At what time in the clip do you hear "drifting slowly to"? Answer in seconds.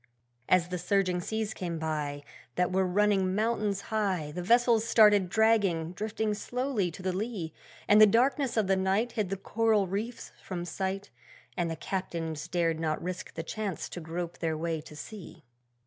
5.93-7.03